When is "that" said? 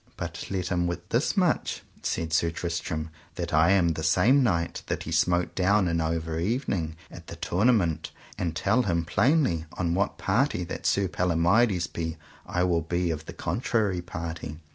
3.35-3.53, 4.87-5.03, 10.63-10.87